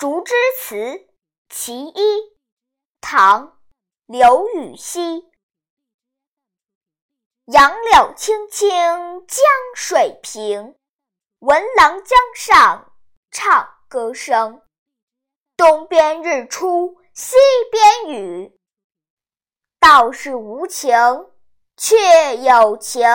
[0.00, 1.10] 竹枝词
[1.50, 2.32] 其一
[3.02, 3.60] 唐
[4.06, 5.30] 刘禹锡。
[7.44, 9.44] 杨柳青青江
[9.76, 10.74] 水平
[11.40, 12.94] 闻郎江上
[13.30, 14.62] 唱歌声。
[15.54, 17.36] 东边日出西
[17.70, 18.58] 边雨
[19.78, 20.96] 道是无晴
[21.76, 23.06] 却有晴